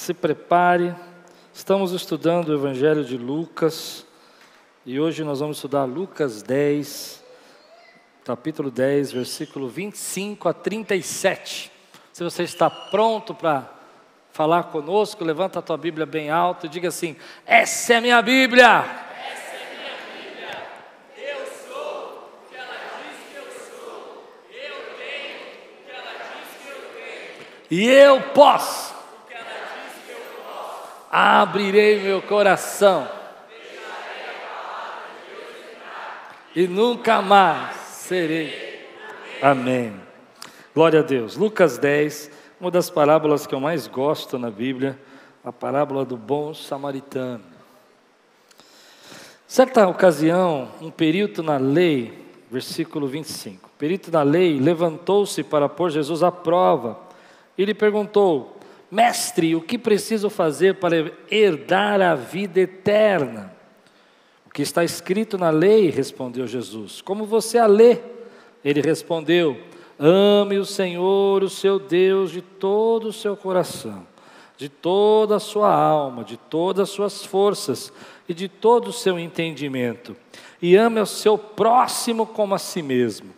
[0.00, 0.96] se prepare.
[1.52, 4.06] Estamos estudando o Evangelho de Lucas
[4.86, 7.22] e hoje nós vamos estudar Lucas 10,
[8.24, 11.70] capítulo 10, versículo 25 a 37.
[12.14, 13.70] Se você está pronto para
[14.32, 18.22] falar conosco, levanta a tua Bíblia bem alto e diga assim: Essa é a minha
[18.22, 18.86] Bíblia.
[27.70, 28.99] E eu posso.
[31.10, 33.08] Abrirei meu coração.
[36.54, 38.88] E nunca mais serei.
[39.42, 39.92] Amém.
[40.72, 41.36] Glória a Deus.
[41.36, 44.96] Lucas 10, uma das parábolas que eu mais gosto na Bíblia,
[45.44, 47.42] a parábola do bom samaritano.
[49.48, 53.68] Certa ocasião, um perito na lei, versículo 25.
[53.76, 57.00] perito na lei levantou-se para pôr Jesus à prova
[57.58, 58.59] e lhe perguntou:
[58.90, 63.54] Mestre, o que preciso fazer para herdar a vida eterna?
[64.46, 67.00] O que está escrito na lei, respondeu Jesus.
[67.00, 67.98] Como você a lê?
[68.64, 69.56] Ele respondeu:
[69.96, 74.04] Ame o Senhor, o seu Deus, de todo o seu coração,
[74.56, 77.92] de toda a sua alma, de todas as suas forças
[78.28, 80.16] e de todo o seu entendimento.
[80.60, 83.30] E ame o seu próximo como a si mesmo.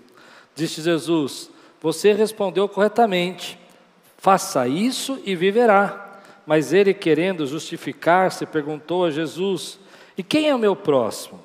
[0.55, 1.50] Disse Jesus:
[1.81, 3.61] Você respondeu corretamente.
[4.23, 6.20] Faça isso e viverá.
[6.47, 9.81] Mas ele, querendo justificar-se, perguntou a Jesus:
[10.17, 11.41] E quem é o meu próximo?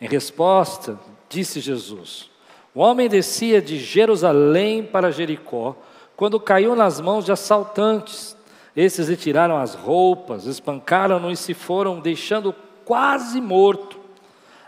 [0.00, 0.96] Em resposta,
[1.28, 2.30] disse Jesus:
[2.72, 5.74] O homem descia de Jerusalém para Jericó,
[6.14, 8.36] quando caiu nas mãos de assaltantes.
[8.76, 12.54] Esses lhe tiraram as roupas, espancaram-no e se foram, deixando
[12.84, 13.98] quase morto.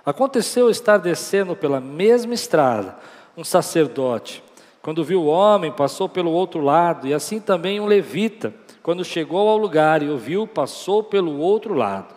[0.05, 2.99] Aconteceu estar descendo pela mesma estrada
[3.37, 4.43] um sacerdote
[4.87, 9.49] quando viu o homem, passou pelo outro lado, e assim também um levita, quando chegou
[9.49, 12.15] ao lugar e o viu, passou pelo outro lado.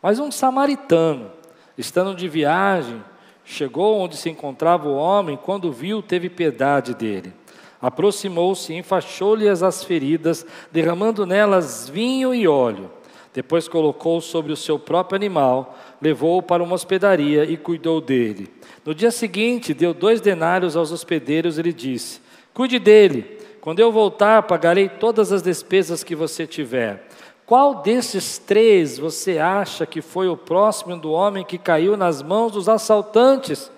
[0.00, 1.32] Mas um samaritano,
[1.76, 3.02] estando de viagem,
[3.44, 7.34] chegou onde se encontrava o homem, quando viu, teve piedade dele.
[7.82, 12.88] Aproximou-se, enfaixou-lhe as feridas, derramando nelas vinho e óleo.
[13.34, 18.55] Depois colocou sobre o seu próprio animal, levou-o para uma hospedaria e cuidou dele.
[18.86, 22.20] No dia seguinte, deu dois denários aos hospedeiros e lhe disse:
[22.54, 27.08] Cuide dele, quando eu voltar, pagarei todas as despesas que você tiver.
[27.44, 32.52] Qual desses três você acha que foi o próximo do homem que caiu nas mãos
[32.52, 33.72] dos assaltantes?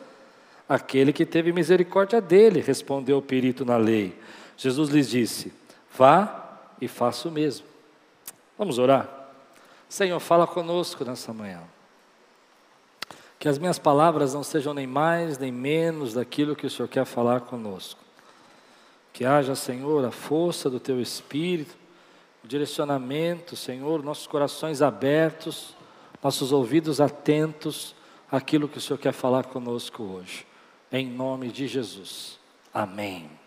[0.69, 4.15] Aquele que teve misericórdia dele, respondeu o perito na lei.
[4.59, 5.51] Jesus lhes disse:
[5.97, 7.65] Vá e faça o mesmo.
[8.59, 9.09] Vamos orar?
[9.89, 11.63] Senhor, fala conosco nessa manhã.
[13.39, 17.05] Que as minhas palavras não sejam nem mais nem menos daquilo que o Senhor quer
[17.05, 18.01] falar conosco.
[19.13, 21.77] Que haja, Senhor, a força do Teu Espírito,
[22.45, 25.77] o direcionamento, Senhor, nossos corações abertos,
[26.23, 27.95] nossos ouvidos atentos
[28.31, 30.47] àquilo que o Senhor quer falar conosco hoje.
[30.91, 32.39] Em nome de Jesus.
[32.73, 33.38] Amém.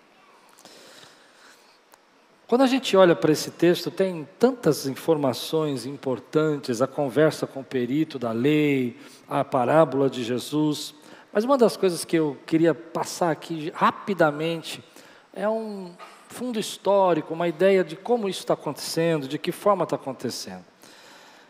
[2.51, 7.63] Quando a gente olha para esse texto, tem tantas informações importantes, a conversa com o
[7.63, 10.94] perito da lei, a parábola de Jesus.
[11.31, 14.84] Mas uma das coisas que eu queria passar aqui rapidamente
[15.34, 15.94] é um
[16.28, 20.66] fundo histórico, uma ideia de como isso está acontecendo, de que forma está acontecendo.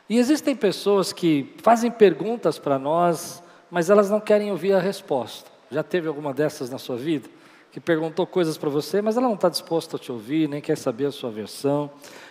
[0.08, 3.42] E existem pessoas que fazem perguntas para nós,
[3.72, 5.50] mas elas não querem ouvir a resposta.
[5.72, 7.28] Já teve alguma dessas na sua vida?
[7.72, 10.78] Que perguntou coisas para você, mas ela não está disposta a te ouvir, nem quer
[10.78, 11.90] saber a sua versão,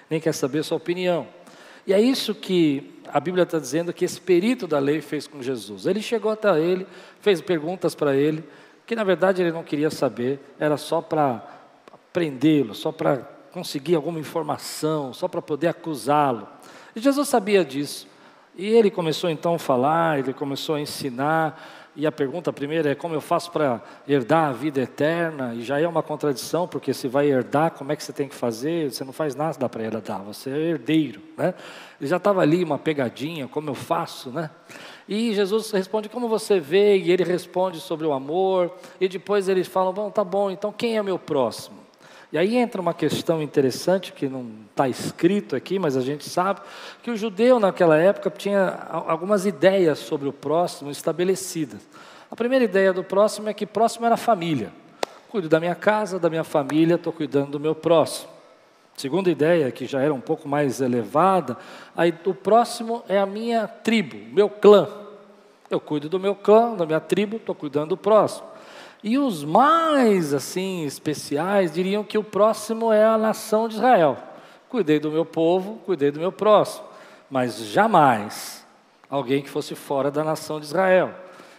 [0.08, 1.26] nem quer saber a sua opinião.
[1.86, 5.42] E é isso que a Bíblia está dizendo que esse perito da lei fez com
[5.42, 5.86] Jesus.
[5.86, 6.86] Ele chegou até ele,
[7.20, 8.44] fez perguntas para ele,
[8.86, 11.42] que na verdade ele não queria saber, era só para
[12.12, 13.18] prendê-lo, só para
[13.52, 16.46] conseguir alguma informação, só para poder acusá-lo.
[16.94, 18.06] E Jesus sabia disso.
[18.56, 22.94] E ele começou então a falar, ele começou a ensinar, e a pergunta primeira é
[22.94, 25.54] como eu faço para herdar a vida eterna?
[25.54, 28.34] E já é uma contradição, porque se vai herdar, como é que você tem que
[28.34, 28.92] fazer?
[28.92, 31.52] Você não faz nada para herdar, você é herdeiro, né?
[32.00, 34.50] Ele já estava ali uma pegadinha, como eu faço, né?
[35.08, 39.66] E Jesus responde como você vê, e ele responde sobre o amor, e depois eles
[39.66, 41.78] falam, bom, tá bom, então quem é meu próximo?
[42.32, 46.60] E aí entra uma questão interessante que não está escrito aqui, mas a gente sabe
[47.02, 51.80] que o judeu naquela época tinha algumas ideias sobre o próximo estabelecidas.
[52.30, 54.72] A primeira ideia do próximo é que próximo era família.
[55.28, 58.30] Cuido da minha casa, da minha família, estou cuidando do meu próximo.
[58.96, 61.56] Segunda ideia, que já era um pouco mais elevada,
[61.96, 64.86] aí o próximo é a minha tribo, meu clã.
[65.68, 68.46] Eu cuido do meu clã, da minha tribo, estou cuidando do próximo.
[69.02, 74.18] E os mais assim especiais diriam que o próximo é a nação de Israel,
[74.68, 76.84] cuidei do meu povo, cuidei do meu próximo,
[77.30, 78.66] mas jamais
[79.08, 81.14] alguém que fosse fora da nação de Israel.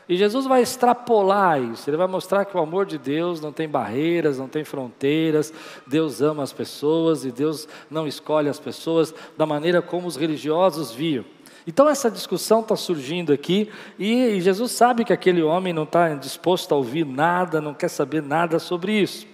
[0.07, 3.67] E Jesus vai extrapolar isso, ele vai mostrar que o amor de Deus não tem
[3.67, 5.53] barreiras, não tem fronteiras,
[5.87, 10.91] Deus ama as pessoas e Deus não escolhe as pessoas da maneira como os religiosos
[10.91, 11.25] viam.
[11.65, 16.73] Então essa discussão está surgindo aqui e Jesus sabe que aquele homem não está disposto
[16.73, 19.27] a ouvir nada, não quer saber nada sobre isso.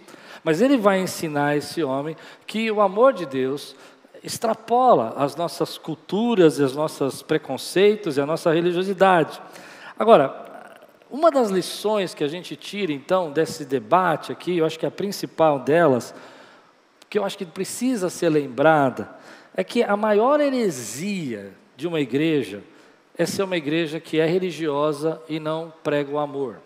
[0.43, 2.15] Mas ele vai ensinar esse homem
[2.45, 3.75] que o amor de Deus
[4.23, 9.41] extrapola as nossas culturas, os nossos preconceitos e a nossa religiosidade.
[9.97, 10.45] Agora,
[11.09, 14.91] uma das lições que a gente tira então desse debate aqui, eu acho que a
[14.91, 16.13] principal delas,
[17.09, 19.15] que eu acho que precisa ser lembrada,
[19.55, 22.63] é que a maior heresia de uma igreja
[23.17, 26.59] é ser uma igreja que é religiosa e não prega o amor.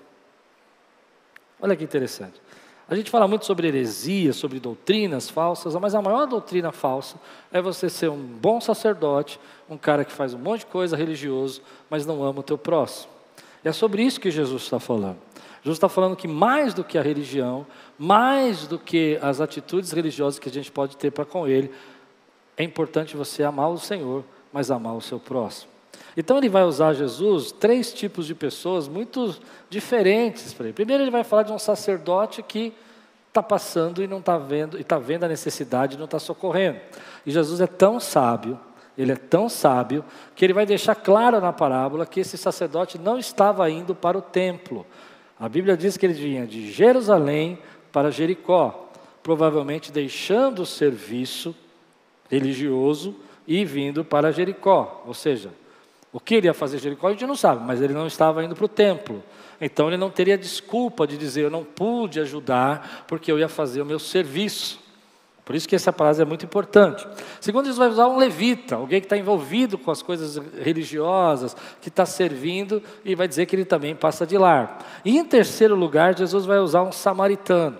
[1.61, 2.41] Olha que interessante.
[2.89, 7.17] A gente fala muito sobre heresia, sobre doutrinas falsas, mas a maior doutrina falsa
[7.51, 11.61] é você ser um bom sacerdote, um cara que faz um monte de coisa religioso,
[11.89, 13.11] mas não ama o teu próximo.
[13.63, 15.17] E é sobre isso que Jesus está falando.
[15.63, 17.65] Jesus está falando que mais do que a religião,
[17.97, 21.71] mais do que as atitudes religiosas que a gente pode ter para com Ele,
[22.57, 25.71] é importante você amar o Senhor, mas amar o seu próximo.
[26.15, 29.37] Então ele vai usar Jesus três tipos de pessoas muito
[29.69, 30.73] diferentes para ele.
[30.73, 32.73] Primeiro ele vai falar de um sacerdote que
[33.29, 36.79] está passando e não está vendo, e está vendo a necessidade e não está socorrendo.
[37.25, 38.59] E Jesus é tão sábio
[38.97, 40.03] ele é tão sábio
[40.35, 44.21] que ele vai deixar claro na parábola que esse sacerdote não estava indo para o
[44.21, 44.85] templo.
[45.39, 47.57] A Bíblia diz que ele vinha de Jerusalém
[47.91, 48.89] para Jericó,
[49.23, 51.55] provavelmente deixando o serviço
[52.29, 53.15] religioso
[53.47, 55.03] e vindo para Jericó.
[55.05, 55.49] Ou seja,
[56.13, 58.55] o que ele ia fazer Jericó a gente não sabe, mas ele não estava indo
[58.55, 59.23] para o templo.
[59.59, 63.81] Então ele não teria desculpa de dizer eu não pude ajudar porque eu ia fazer
[63.81, 64.79] o meu serviço.
[65.45, 67.05] Por isso que essa frase é muito importante.
[67.39, 71.89] Segundo, Jesus vai usar um levita, alguém que está envolvido com as coisas religiosas, que
[71.89, 75.01] está servindo, e vai dizer que ele também passa de lar.
[75.03, 77.77] E em terceiro lugar, Jesus vai usar um samaritano.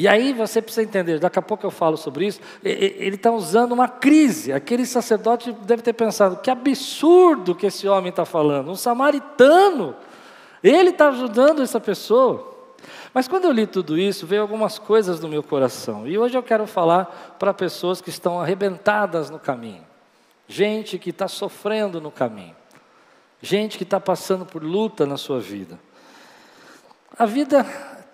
[0.00, 3.72] E aí você precisa entender, daqui a pouco eu falo sobre isso, ele está usando
[3.72, 4.50] uma crise.
[4.50, 9.94] Aquele sacerdote deve ter pensado, que absurdo que esse homem está falando, um samaritano.
[10.64, 12.50] Ele está ajudando essa pessoa.
[13.12, 16.08] Mas quando eu li tudo isso, veio algumas coisas no meu coração.
[16.08, 19.84] E hoje eu quero falar para pessoas que estão arrebentadas no caminho,
[20.48, 22.56] gente que está sofrendo no caminho,
[23.42, 25.78] gente que está passando por luta na sua vida.
[27.18, 27.66] A vida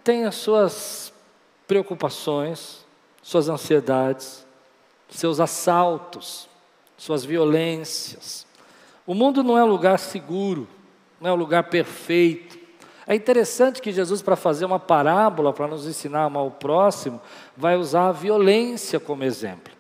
[0.02, 1.05] tem as suas
[1.66, 2.84] preocupações,
[3.22, 4.46] suas ansiedades,
[5.08, 6.48] seus assaltos,
[6.96, 8.46] suas violências.
[9.06, 10.68] O mundo não é um lugar seguro,
[11.20, 12.58] não é um lugar perfeito.
[13.06, 17.20] É interessante que Jesus, para fazer uma parábola, para nos ensinar a amar o próximo,
[17.56, 19.72] vai usar a violência como exemplo.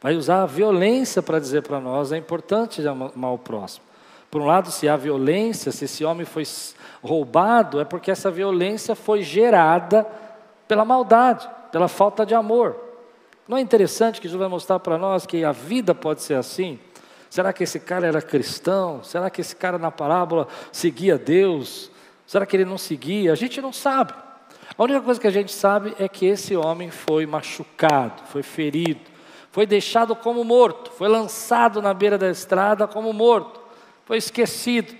[0.00, 3.84] Vai usar a violência para dizer para nós é importante amar o próximo.
[4.30, 6.44] Por um lado, se há violência, se esse homem foi
[7.02, 10.06] roubado, é porque essa violência foi gerada
[10.68, 12.76] pela maldade, pela falta de amor.
[13.48, 16.78] Não é interessante que Jesus vai mostrar para nós que a vida pode ser assim?
[17.30, 19.02] Será que esse cara era cristão?
[19.02, 21.90] Será que esse cara na parábola seguia Deus?
[22.26, 23.32] Será que ele não seguia?
[23.32, 24.12] A gente não sabe.
[24.76, 29.00] A única coisa que a gente sabe é que esse homem foi machucado, foi ferido,
[29.52, 33.60] foi deixado como morto, foi lançado na beira da estrada como morto,
[34.04, 34.94] foi esquecido.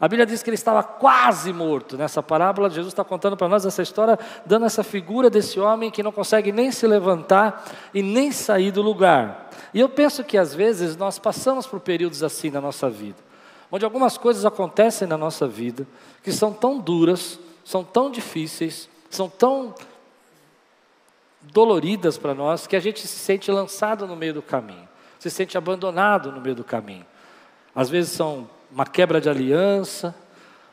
[0.00, 1.96] A Bíblia diz que ele estava quase morto.
[1.96, 6.02] Nessa parábola, Jesus está contando para nós essa história, dando essa figura desse homem que
[6.02, 9.50] não consegue nem se levantar e nem sair do lugar.
[9.74, 13.28] E eu penso que às vezes nós passamos por períodos assim na nossa vida
[13.70, 15.86] onde algumas coisas acontecem na nossa vida
[16.22, 19.74] que são tão duras, são tão difíceis, são tão
[21.40, 24.88] doloridas para nós que a gente se sente lançado no meio do caminho,
[25.18, 27.06] se sente abandonado no meio do caminho.
[27.74, 30.14] Às vezes são uma quebra de aliança,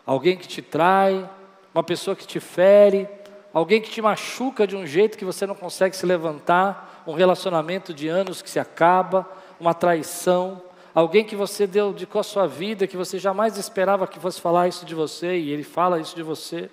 [0.06, 1.30] alguém que te trai,
[1.74, 3.08] uma pessoa que te fere,
[3.54, 7.94] alguém que te machuca de um jeito que você não consegue se levantar, um relacionamento
[7.94, 10.62] de anos que se acaba, uma traição,
[10.94, 14.68] alguém que você deu dedicou a sua vida, que você jamais esperava que fosse falar
[14.68, 16.70] isso de você, e ele fala isso de você,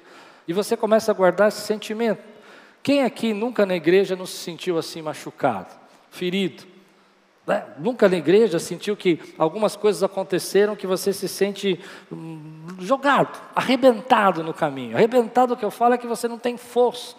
[0.47, 2.23] e você começa a guardar esse sentimento.
[2.83, 5.69] Quem aqui nunca na igreja não se sentiu assim machucado,
[6.11, 6.72] ferido?
[7.47, 7.65] Né?
[7.79, 11.81] Nunca na igreja sentiu que algumas coisas aconteceram que você se sente
[12.11, 14.97] hum, jogado, arrebentado no caminho.
[14.97, 17.17] Arrebentado, o que eu falo é que você não tem força.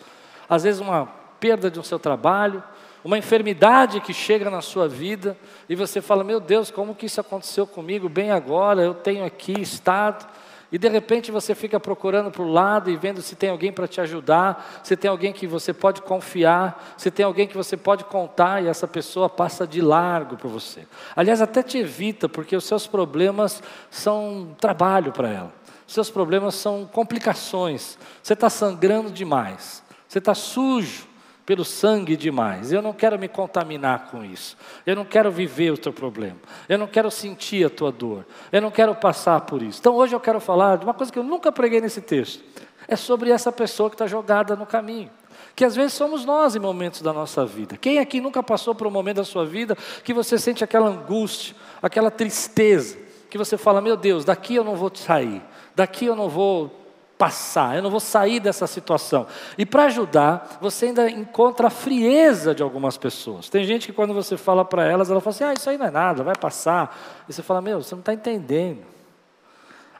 [0.48, 1.06] Às vezes, uma
[1.39, 2.63] perda de um seu trabalho,
[3.03, 5.38] uma enfermidade que chega na sua vida
[5.68, 8.82] e você fala: Meu Deus, como que isso aconteceu comigo bem agora?
[8.82, 10.25] Eu tenho aqui estado.
[10.74, 13.88] E de repente você fica procurando para o lado e vendo se tem alguém para
[13.88, 18.03] te ajudar, se tem alguém que você pode confiar, se tem alguém que você pode
[18.06, 20.88] contar e essa pessoa passa de largo para você.
[21.15, 23.62] Aliás, até te evita, porque os seus problemas
[23.92, 25.53] são trabalho para ela,
[25.86, 31.12] seus problemas são complicações, você está sangrando demais, você está sujo
[31.45, 32.71] pelo sangue demais.
[32.71, 34.57] Eu não quero me contaminar com isso.
[34.85, 36.38] Eu não quero viver o teu problema.
[36.67, 38.25] Eu não quero sentir a tua dor.
[38.51, 39.79] Eu não quero passar por isso.
[39.79, 42.43] Então hoje eu quero falar de uma coisa que eu nunca preguei nesse texto.
[42.88, 45.09] É sobre essa pessoa que está jogada no caminho.
[45.55, 47.77] Que às vezes somos nós em momentos da nossa vida.
[47.77, 51.55] Quem aqui nunca passou por um momento da sua vida que você sente aquela angústia,
[51.81, 52.97] aquela tristeza,
[53.29, 55.41] que você fala: Meu Deus, daqui eu não vou sair,
[55.75, 56.83] daqui eu não vou
[57.17, 59.27] passar, eu não vou sair dessa situação.
[59.58, 63.50] E para ajudar, você ainda encontra a frieza de algumas pessoas.
[63.50, 65.86] Tem gente que quando você fala para elas, ela fala assim: ah, isso aí não
[65.86, 66.98] é nada, vai passar.
[67.27, 68.84] E você fala: meu, você não está entendendo.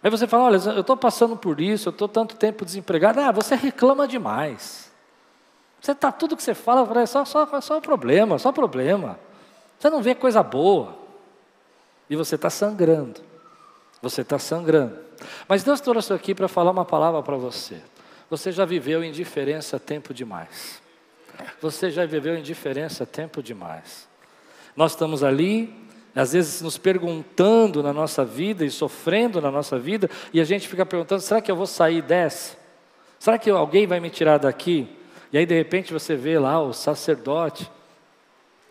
[0.02, 3.20] Aí você fala: olha, eu estou passando por isso, eu estou tanto tempo desempregado.
[3.22, 4.92] Ah, você reclama demais.
[5.80, 9.20] Você está tudo que você fala, é só, só, só problema, só problema.
[9.78, 10.96] Você não vê coisa boa.
[12.10, 13.20] E você está sangrando.
[14.02, 15.03] Você está sangrando.
[15.48, 17.82] Mas Deus trouxe aqui para falar uma palavra para você.
[18.30, 20.82] Você já viveu indiferença tempo demais.
[21.62, 24.08] Você já viveu indiferença tempo demais.
[24.76, 25.74] Nós estamos ali,
[26.16, 30.68] às vezes nos perguntando na nossa vida e sofrendo na nossa vida, e a gente
[30.68, 32.58] fica perguntando: será que eu vou sair dessa?
[33.20, 34.88] Será que alguém vai me tirar daqui?
[35.32, 37.70] E aí de repente você vê lá o sacerdote,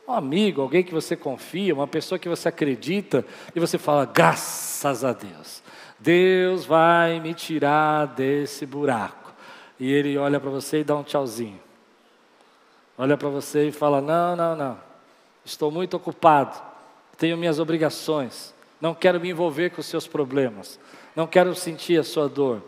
[0.06, 5.04] um amigo, alguém que você confia, uma pessoa que você acredita, e você fala: graças
[5.04, 5.62] a Deus.
[6.02, 9.32] Deus vai me tirar desse buraco.
[9.78, 11.61] E ele olha para você e dá um tchauzinho.
[12.99, 14.78] Olha para você e fala: Não, não, não.
[15.44, 16.61] Estou muito ocupado.
[17.16, 18.52] Tenho minhas obrigações.
[18.80, 20.78] Não quero me envolver com os seus problemas.
[21.14, 22.62] Não quero sentir a sua dor.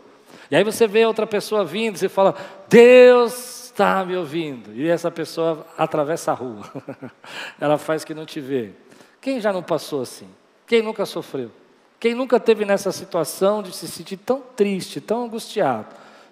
[0.49, 2.35] E aí você vê outra pessoa vindo e fala:
[2.69, 4.73] Deus está me ouvindo.
[4.73, 6.63] E essa pessoa atravessa a rua.
[7.59, 8.71] Ela faz que não te vê.
[9.19, 10.29] Quem já não passou assim?
[10.65, 11.51] Quem nunca sofreu?
[11.99, 15.87] Quem nunca teve nessa situação de se sentir tão triste, tão angustiado,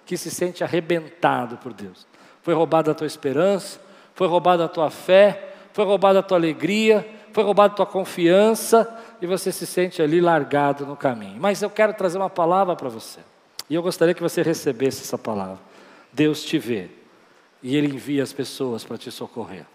[0.05, 2.05] que se sente arrebentado por Deus?
[2.41, 3.79] Foi roubada a tua esperança,
[4.13, 8.87] foi roubada a tua fé, foi roubada a tua alegria, foi roubada a tua confiança
[9.21, 11.39] e você se sente ali largado no caminho.
[11.39, 13.21] Mas eu quero trazer uma palavra para você.
[13.69, 15.59] E eu gostaria que você recebesse essa palavra.
[16.11, 16.89] Deus te vê
[17.61, 19.65] e Ele envia as pessoas para te socorrer.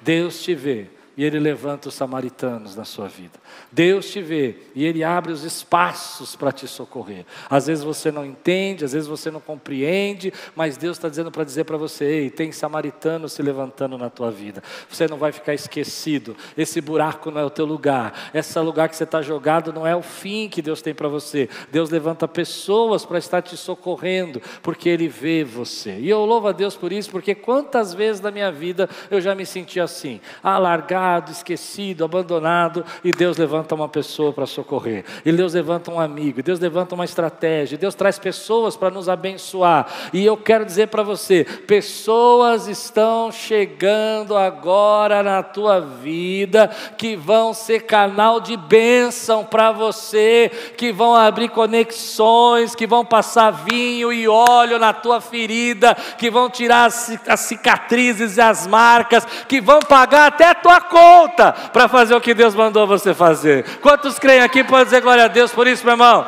[0.00, 3.38] Deus te vê e Ele levanta os samaritanos na sua vida.
[3.70, 7.24] Deus te vê e Ele abre os espaços para te socorrer.
[7.48, 11.44] Às vezes você não entende, às vezes você não compreende, mas Deus está dizendo para
[11.44, 14.62] dizer para você: ei, tem samaritano se levantando na tua vida.
[14.88, 16.36] Você não vai ficar esquecido.
[16.56, 18.30] Esse buraco não é o teu lugar.
[18.34, 21.48] Esse lugar que você está jogado não é o fim que Deus tem para você.
[21.70, 25.98] Deus levanta pessoas para estar te socorrendo, porque Ele vê você.
[25.98, 29.34] E eu louvo a Deus por isso, porque quantas vezes na minha vida eu já
[29.34, 35.54] me senti assim, alargado esquecido, abandonado, e Deus levanta uma pessoa para socorrer, e Deus
[35.54, 39.86] levanta um amigo, Deus levanta uma estratégia, Deus traz pessoas para nos abençoar.
[40.12, 47.52] E eu quero dizer para você: pessoas estão chegando agora na tua vida que vão
[47.52, 54.26] ser canal de bênção para você, que vão abrir conexões, que vão passar vinho e
[54.28, 60.26] óleo na tua ferida, que vão tirar as cicatrizes e as marcas, que vão pagar
[60.26, 63.64] até a tua conta para fazer o que Deus mandou você fazer.
[63.80, 66.24] Quantos creem aqui podem dizer glória a Deus por isso, meu irmão?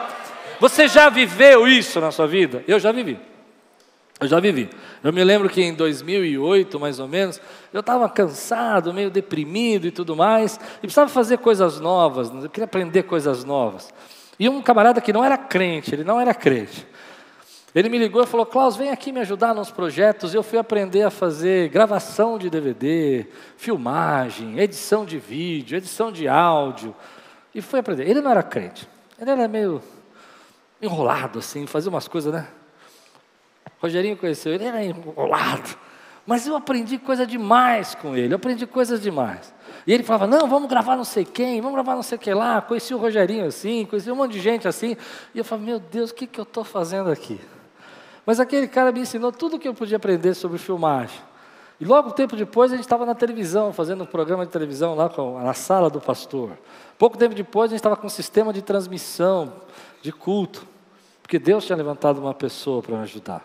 [0.58, 2.64] Você já viveu isso na sua vida?
[2.66, 3.16] Eu já vivi.
[4.18, 4.68] Eu já vivi.
[5.04, 7.40] Eu me lembro que em 2008, mais ou menos,
[7.73, 12.64] eu estava cansado, meio deprimido e tudo mais, e precisava fazer coisas novas, eu queria
[12.64, 13.92] aprender coisas novas.
[14.38, 16.87] E um camarada que não era crente, ele não era crente,
[17.78, 20.33] ele me ligou e falou: Klaus, vem aqui me ajudar nos projetos.
[20.33, 23.26] Eu fui aprender a fazer gravação de DVD,
[23.59, 26.97] filmagem, edição de vídeo, edição de áudio.
[27.54, 28.09] E fui aprender.
[28.09, 28.88] Ele não era crente,
[29.21, 29.83] ele era meio
[30.80, 32.49] enrolado, assim, fazia umas coisas, né?
[33.78, 35.76] Rogerinho conheceu, ele era enrolado.
[36.26, 39.54] Mas eu aprendi coisa demais com ele, eu aprendi coisas demais.
[39.87, 42.33] E ele falava, não, vamos gravar não sei quem, vamos gravar não sei o que
[42.33, 42.62] lá.
[42.62, 44.97] Conheci o Rogerinho assim, conheci um monte de gente assim.
[45.35, 47.38] E eu falava, meu Deus, o que, que eu estou fazendo aqui?
[48.26, 51.16] Mas aquele cara me ensinou tudo o que eu podia aprender sobre filmagem.
[51.78, 55.09] E logo tempo depois a gente estava na televisão, fazendo um programa de televisão lá
[55.09, 56.59] com, na sala do pastor.
[56.99, 59.52] Pouco tempo depois a gente estava com um sistema de transmissão
[60.02, 60.66] de culto,
[61.23, 63.45] porque Deus tinha levantado uma pessoa para me ajudar.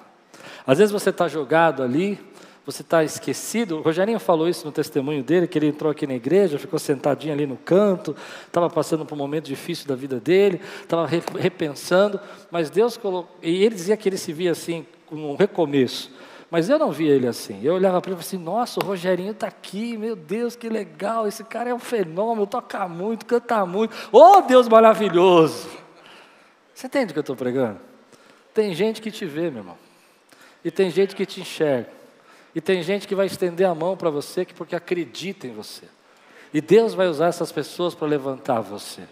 [0.66, 2.20] Às vezes você está jogado ali,
[2.65, 3.77] você está esquecido.
[3.77, 7.34] O Rogerinho falou isso no testemunho dele, que ele entrou aqui na igreja, ficou sentadinho
[7.34, 8.15] ali no canto,
[8.46, 11.08] estava passando por um momento difícil da vida dele, estava
[11.39, 13.36] repensando, mas Deus colocou.
[13.41, 16.12] E ele dizia que ele se via assim, como um recomeço.
[16.51, 17.62] Mas eu não via ele assim.
[17.63, 20.68] Eu olhava para ele e falei assim: nossa, o Rogerinho está aqui, meu Deus, que
[20.68, 23.96] legal, esse cara é um fenômeno, toca muito, canta muito.
[24.12, 25.70] Oh, Deus maravilhoso!
[26.75, 27.80] Você entende o que eu estou pregando?
[28.53, 29.77] Tem gente que te vê, meu irmão,
[30.63, 32.00] e tem gente que te enxerga.
[32.53, 35.86] E tem gente que vai estender a mão para você porque acredita em você.
[36.53, 39.03] E Deus vai usar essas pessoas para levantar você.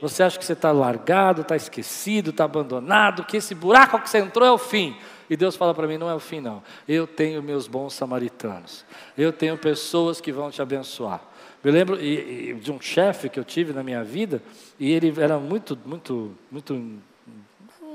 [0.00, 4.18] Você acha que você está largado, está esquecido, está abandonado, que esse buraco que você
[4.18, 4.96] entrou é o fim.
[5.28, 6.62] E Deus fala para mim: não é o fim, não.
[6.86, 8.84] Eu tenho meus bons samaritanos.
[9.16, 11.22] Eu tenho pessoas que vão te abençoar.
[11.64, 14.40] Me lembro de um chefe que eu tive na minha vida,
[14.78, 17.00] e ele era muito, muito, muito.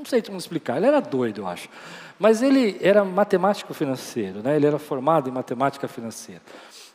[0.01, 1.69] Não sei como explicar, ele era doido, eu acho.
[2.17, 4.55] Mas ele era matemático financeiro, né?
[4.55, 6.41] ele era formado em matemática financeira.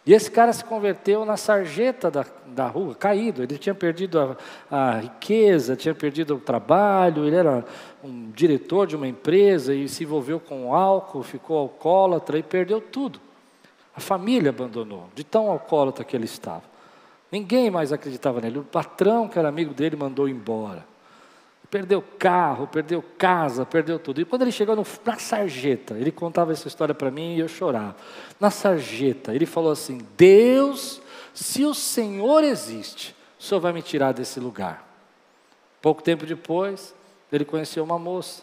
[0.04, 3.44] E esse cara se converteu na sarjeta da, da rua, caído.
[3.44, 4.36] Ele tinha perdido a,
[4.68, 7.64] a, riqueza, tinha perdido o trabalho, ele era
[8.02, 13.20] um diretor de uma empresa e se envolveu com álcool, ficou alcoólatra e perdeu tudo.
[13.94, 16.64] A família abandonou, de tão alcoólatra que ele estava.
[17.30, 18.58] Ninguém mais acreditava nele.
[18.58, 20.95] O patrão, que era amigo dele, mandou embora.
[21.70, 24.20] Perdeu carro, perdeu casa, perdeu tudo.
[24.20, 27.48] E quando ele chegou no, na sarjeta, ele contava essa história para mim e eu
[27.48, 27.96] chorava.
[28.38, 31.02] Na sarjeta, ele falou assim: Deus,
[31.34, 34.86] se o Senhor existe, o Senhor vai me tirar desse lugar.
[35.82, 36.94] Pouco tempo depois,
[37.32, 38.42] ele conheceu uma moça,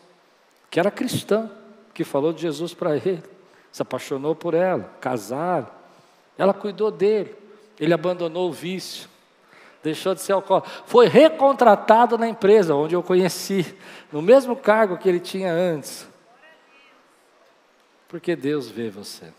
[0.69, 1.49] que era cristã,
[1.93, 3.23] que falou de Jesus para ele,
[3.71, 5.67] se apaixonou por ela, casaram.
[6.37, 7.35] Ela cuidou dele,
[7.79, 9.12] ele abandonou o vício
[9.83, 10.71] deixou de ser alcoólatra.
[10.85, 13.75] Foi recontratado na empresa onde eu conheci,
[14.11, 16.07] no mesmo cargo que ele tinha antes.
[18.07, 19.33] Porque Deus vê você.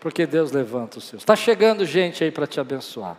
[0.00, 1.22] Porque Deus levanta os seus.
[1.22, 3.16] Está chegando gente aí para te abençoar.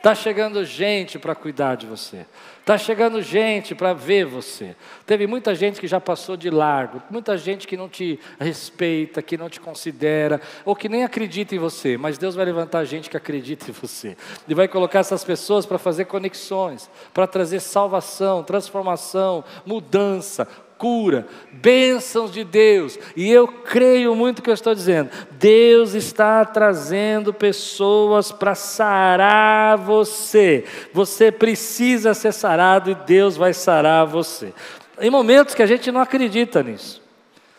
[0.00, 2.24] Está chegando gente para cuidar de você.
[2.60, 4.74] Está chegando gente para ver você.
[5.04, 9.36] Teve muita gente que já passou de largo, muita gente que não te respeita, que
[9.36, 13.16] não te considera, ou que nem acredita em você, mas Deus vai levantar gente que
[13.16, 14.16] acredita em você.
[14.48, 20.48] E vai colocar essas pessoas para fazer conexões, para trazer salvação, transformação, mudança,
[20.80, 22.98] cura, bênçãos de Deus.
[23.14, 25.10] E eu creio muito que eu estou dizendo.
[25.32, 30.64] Deus está trazendo pessoas para sarar você.
[30.94, 34.54] Você precisa ser sarado e Deus vai sarar você.
[34.98, 37.02] Em momentos que a gente não acredita nisso.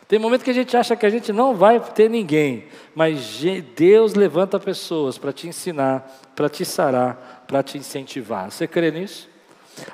[0.08, 3.40] Tem momentos que a gente acha que a gente não vai ter ninguém, mas
[3.78, 6.06] Deus levanta pessoas para te ensinar,
[6.36, 8.52] para te sarar, para te incentivar.
[8.52, 9.30] Você crê nisso?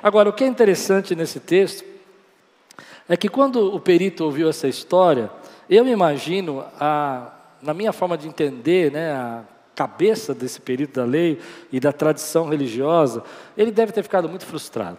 [0.02, 1.97] Agora, o que é interessante nesse texto
[3.08, 5.30] é que quando o perito ouviu essa história,
[5.68, 9.44] eu imagino, a, na minha forma de entender, né, a
[9.74, 11.38] cabeça desse perito da lei
[11.72, 13.22] e da tradição religiosa,
[13.56, 14.98] ele deve ter ficado muito frustrado.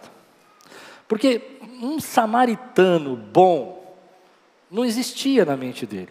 [1.06, 3.96] Porque um samaritano bom
[4.70, 6.08] não existia na mente dele.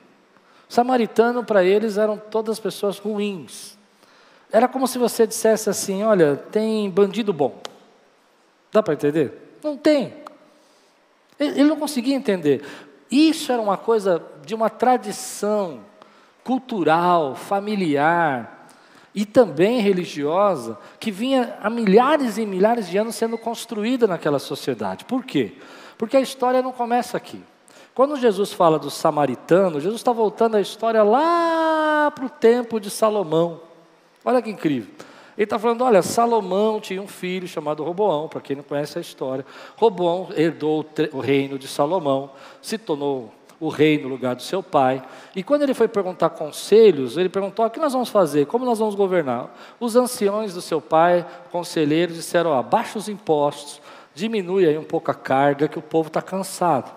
[0.67, 3.77] Samaritano para eles eram todas pessoas ruins.
[4.51, 7.59] Era como se você dissesse assim: olha, tem bandido bom.
[8.71, 9.57] Dá para entender?
[9.63, 10.13] Não tem.
[11.39, 12.63] Ele não conseguia entender.
[13.09, 15.81] Isso era uma coisa de uma tradição
[16.43, 18.67] cultural, familiar
[19.13, 25.05] e também religiosa que vinha há milhares e milhares de anos sendo construída naquela sociedade.
[25.05, 25.53] Por quê?
[25.97, 27.41] Porque a história não começa aqui.
[27.95, 32.89] Quando Jesus fala do samaritano, Jesus está voltando a história lá para o tempo de
[32.89, 33.61] Salomão.
[34.23, 34.89] Olha que incrível.
[35.39, 39.01] Ele está falando: olha, Salomão tinha um filho chamado Roboão, para quem não conhece a
[39.01, 39.45] história.
[39.77, 45.01] Roboão herdou o reino de Salomão, se tornou o rei no lugar do seu pai.
[45.33, 48.47] E quando ele foi perguntar conselhos, ele perguntou: o que nós vamos fazer?
[48.47, 49.55] Como nós vamos governar?
[49.79, 53.81] Os anciões do seu pai, conselheiros, disseram: abaixa os impostos,
[54.13, 56.91] diminui aí um pouco a carga, que o povo está cansado.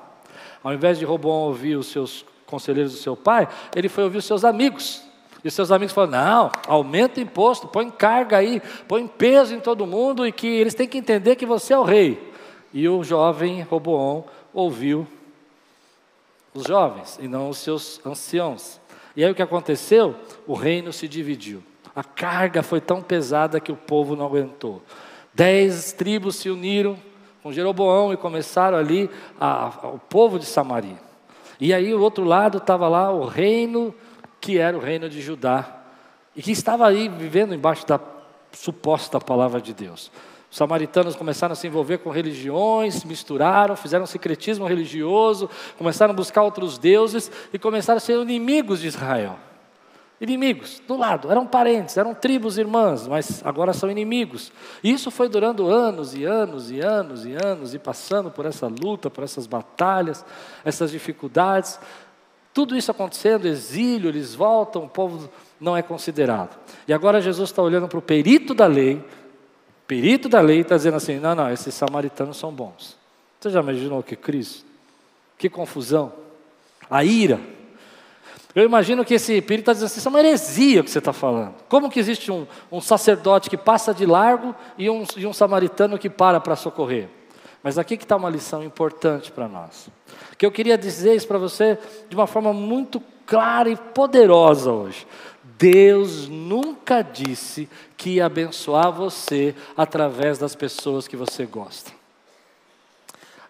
[0.64, 4.24] Ao invés de Roboão ouvir os seus conselheiros do seu pai, ele foi ouvir os
[4.24, 5.11] seus amigos.
[5.44, 9.86] E seus amigos falam: não, aumenta o imposto, põe carga aí, põe peso em todo
[9.86, 12.32] mundo e que eles têm que entender que você é o rei.
[12.72, 15.06] E o jovem Roboão ouviu
[16.54, 18.80] os jovens e não os seus anciãos.
[19.16, 20.14] E aí o que aconteceu?
[20.46, 21.62] O reino se dividiu.
[21.94, 24.82] A carga foi tão pesada que o povo não aguentou.
[25.34, 26.96] Dez tribos se uniram
[27.42, 30.98] com Jeroboão e começaram ali a, a, o povo de Samaria.
[31.60, 33.94] E aí o outro lado estava lá o reino
[34.42, 35.82] que era o reino de Judá
[36.34, 37.98] e que estava aí vivendo embaixo da
[38.50, 40.10] suposta palavra de Deus.
[40.50, 46.42] Os samaritanos começaram a se envolver com religiões, misturaram, fizeram secretismo religioso, começaram a buscar
[46.42, 49.38] outros deuses e começaram a ser inimigos de Israel.
[50.20, 54.52] Inimigos, do lado, eram parentes, eram tribos irmãs, mas agora são inimigos.
[54.82, 58.66] E isso foi durando anos e anos e anos e anos, e passando por essa
[58.66, 60.24] luta, por essas batalhas,
[60.64, 61.78] essas dificuldades.
[62.54, 65.28] Tudo isso acontecendo, exílio, eles voltam, o povo
[65.60, 66.58] não é considerado.
[66.86, 69.02] E agora Jesus está olhando para o perito da lei,
[69.86, 72.96] perito da lei está dizendo assim: não, não, esses samaritanos são bons.
[73.40, 74.64] Você já imaginou que Cristo?
[75.38, 76.12] Que confusão,
[76.90, 77.40] a ira.
[78.54, 81.12] Eu imagino que esse perito está dizendo assim: isso é uma heresia que você está
[81.12, 81.54] falando.
[81.70, 85.98] Como que existe um, um sacerdote que passa de largo e um, e um samaritano
[85.98, 87.08] que para para socorrer?
[87.62, 89.88] Mas aqui que está uma lição importante para nós.
[90.36, 95.06] Que eu queria dizer isso para você de uma forma muito clara e poderosa hoje.
[95.56, 101.92] Deus nunca disse que ia abençoar você através das pessoas que você gosta.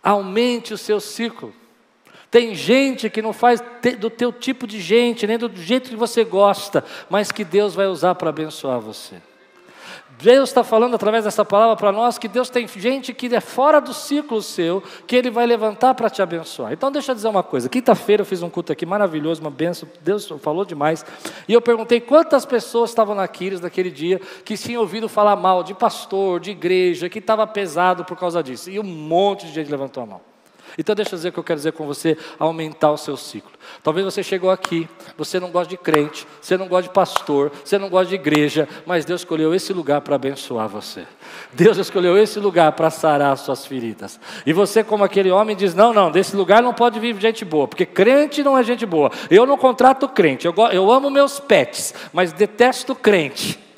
[0.02, 1.54] Aumente o seu ciclo.
[2.30, 3.62] Tem gente que não faz
[3.98, 7.86] do teu tipo de gente, nem do jeito que você gosta, mas que Deus vai
[7.86, 9.16] usar para abençoar você.
[10.22, 13.80] Deus está falando através dessa palavra para nós que Deus tem gente que é fora
[13.80, 16.72] do ciclo seu, que Ele vai levantar para te abençoar.
[16.72, 19.88] Então, deixa eu dizer uma coisa: quinta-feira eu fiz um culto aqui maravilhoso, uma benção,
[20.00, 21.04] Deus falou demais.
[21.48, 25.64] E eu perguntei quantas pessoas estavam na Quiris naquele dia que tinham ouvido falar mal
[25.64, 28.70] de pastor, de igreja, que estava pesado por causa disso.
[28.70, 30.31] E um monte de gente levantou a mão.
[30.78, 33.52] Então deixa eu dizer o que eu quero dizer com você, aumentar o seu ciclo.
[33.82, 37.78] Talvez você chegou aqui, você não gosta de crente, você não gosta de pastor, você
[37.78, 41.06] não gosta de igreja, mas Deus escolheu esse lugar para abençoar você.
[41.52, 44.18] Deus escolheu esse lugar para sarar as suas feridas.
[44.46, 47.68] E você, como aquele homem, diz: não, não, desse lugar não pode vir gente boa,
[47.68, 49.10] porque crente não é gente boa.
[49.30, 53.71] Eu não contrato crente, eu, eu amo meus pets, mas detesto crente.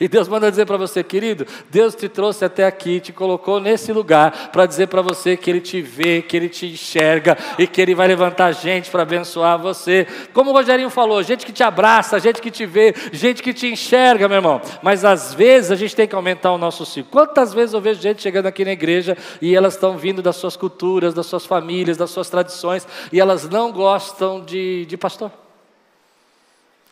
[0.00, 3.92] E Deus manda dizer para você, querido, Deus te trouxe até aqui, te colocou nesse
[3.92, 7.80] lugar para dizer para você que Ele te vê, que Ele te enxerga e que
[7.80, 10.06] Ele vai levantar gente para abençoar você.
[10.32, 13.66] Como o Rogerinho falou, gente que te abraça, gente que te vê, gente que te
[13.66, 14.60] enxerga, meu irmão.
[14.82, 17.10] Mas às vezes a gente tem que aumentar o nosso ciclo.
[17.10, 20.56] Quantas vezes eu vejo gente chegando aqui na igreja e elas estão vindo das suas
[20.56, 25.30] culturas, das suas famílias, das suas tradições e elas não gostam de, de pastor?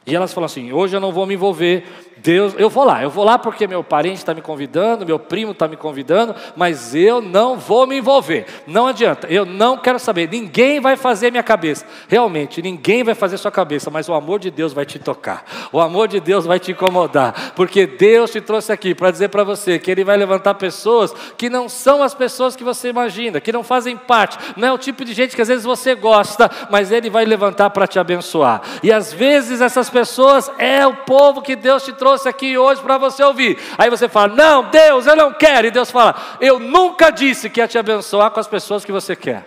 [0.07, 1.85] E elas falam assim: hoje eu não vou me envolver.
[2.19, 5.53] Deus, eu vou lá, eu vou lá porque meu parente está me convidando, meu primo
[5.53, 8.47] está me convidando, mas eu não vou me envolver.
[8.67, 10.29] Não adianta, eu não quero saber.
[10.29, 11.85] Ninguém vai fazer minha cabeça.
[12.09, 15.45] Realmente, ninguém vai fazer sua cabeça, mas o amor de Deus vai te tocar.
[15.71, 19.45] O amor de Deus vai te incomodar, porque Deus te trouxe aqui para dizer para
[19.45, 23.53] você que Ele vai levantar pessoas que não são as pessoas que você imagina, que
[23.53, 24.39] não fazem parte.
[24.57, 27.71] Não é o tipo de gente que às vezes você gosta, mas Ele vai levantar
[27.71, 28.63] para te abençoar.
[28.83, 32.99] E às vezes essas pessoas é o povo que Deus te trouxe aqui hoje para
[32.99, 33.57] você ouvir.
[33.79, 35.69] Aí você fala: Não, Deus, eu não quero.
[35.69, 39.17] E Deus fala: Eu nunca disse que ia te abençoar com as pessoas que você
[39.17, 39.47] quer.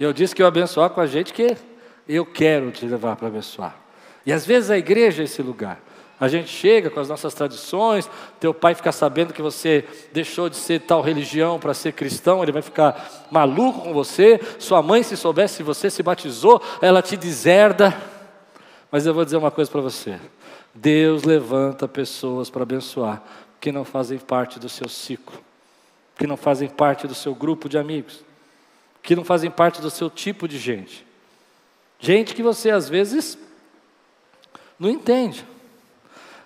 [0.00, 1.54] Eu disse que eu abençoar com a gente que
[2.08, 3.76] eu quero te levar para abençoar.
[4.24, 5.78] E às vezes a igreja é esse lugar.
[6.18, 8.10] A gente chega com as nossas tradições,
[8.40, 12.50] teu pai fica sabendo que você deixou de ser tal religião para ser cristão, ele
[12.50, 14.40] vai ficar maluco com você.
[14.58, 17.94] Sua mãe, se soubesse se você se batizou, ela te deserda.
[18.90, 20.18] Mas eu vou dizer uma coisa para você:
[20.74, 23.22] Deus levanta pessoas para abençoar
[23.60, 25.38] que não fazem parte do seu ciclo,
[26.16, 28.20] que não fazem parte do seu grupo de amigos,
[29.02, 31.06] que não fazem parte do seu tipo de gente.
[31.98, 33.36] Gente que você às vezes
[34.78, 35.44] não entende.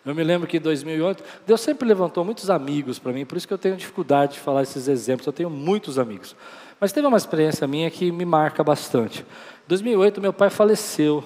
[0.05, 3.46] Eu me lembro que em 2008, Deus sempre levantou muitos amigos para mim, por isso
[3.46, 5.26] que eu tenho dificuldade de falar esses exemplos.
[5.26, 6.35] Eu tenho muitos amigos.
[6.81, 9.20] Mas teve uma experiência minha que me marca bastante.
[9.20, 11.22] Em 2008, meu pai faleceu.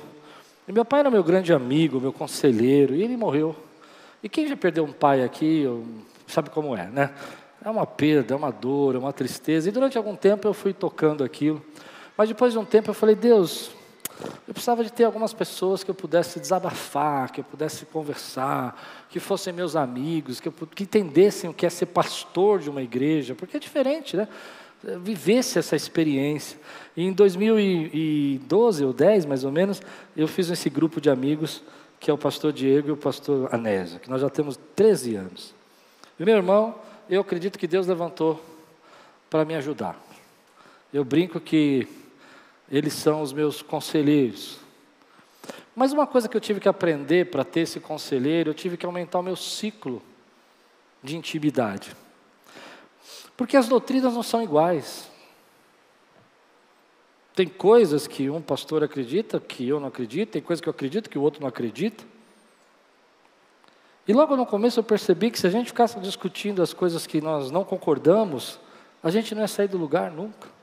[0.69, 3.55] E meu pai era meu grande amigo, meu conselheiro, e ele morreu.
[4.23, 5.65] E quem já perdeu um pai aqui,
[6.27, 7.15] sabe como é, né?
[7.65, 9.69] É uma perda, é uma dor, é uma tristeza.
[9.69, 11.63] E durante algum tempo eu fui tocando aquilo.
[12.17, 13.71] Mas depois de um tempo eu falei, Deus,
[14.49, 19.21] eu precisava de ter algumas pessoas que eu pudesse desabafar, que eu pudesse conversar, que
[19.21, 23.35] fossem meus amigos, que, eu, que entendessem o que é ser pastor de uma igreja,
[23.35, 24.27] porque é diferente, né?
[24.83, 26.59] Vivesse essa experiência.
[26.97, 29.81] E em 2012 ou 10, mais ou menos,
[30.17, 31.63] eu fiz esse grupo de amigos,
[31.99, 35.55] que é o pastor Diego e o pastor Anésio, que nós já temos 13 anos.
[36.19, 36.75] E meu irmão,
[37.09, 38.43] eu acredito que Deus levantou
[39.29, 40.01] para me ajudar.
[40.93, 41.87] Eu brinco que
[42.71, 44.59] eles são os meus conselheiros.
[45.75, 48.87] Mas uma coisa que eu tive que aprender para ter esse conselheiro, eu tive que
[48.87, 50.03] aumentar o meu ciclo
[51.03, 51.95] de intimidade.
[53.37, 55.11] Porque as doutrinas não são iguais.
[57.35, 61.11] Tem coisas que um pastor acredita que eu não acredito, tem coisas que eu acredito
[61.11, 62.03] que o outro não acredita.
[64.09, 67.21] E logo no começo eu percebi que se a gente ficasse discutindo as coisas que
[67.21, 68.59] nós não concordamos,
[69.03, 70.56] a gente não ia sair do lugar nunca.